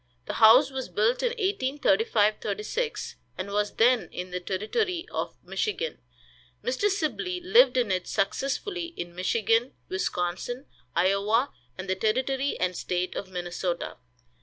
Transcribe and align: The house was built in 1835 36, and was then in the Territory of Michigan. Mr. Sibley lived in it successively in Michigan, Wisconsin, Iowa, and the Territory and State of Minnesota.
The 0.25 0.33
house 0.41 0.71
was 0.71 0.89
built 0.89 1.21
in 1.21 1.29
1835 1.29 2.37
36, 2.41 3.17
and 3.37 3.51
was 3.51 3.75
then 3.75 4.09
in 4.11 4.31
the 4.31 4.39
Territory 4.39 5.05
of 5.11 5.37
Michigan. 5.43 5.99
Mr. 6.63 6.89
Sibley 6.89 7.39
lived 7.39 7.77
in 7.77 7.91
it 7.91 8.07
successively 8.07 8.95
in 8.97 9.13
Michigan, 9.13 9.73
Wisconsin, 9.89 10.65
Iowa, 10.95 11.53
and 11.77 11.87
the 11.87 11.93
Territory 11.93 12.59
and 12.59 12.75
State 12.75 13.15
of 13.15 13.27
Minnesota. 13.29 13.97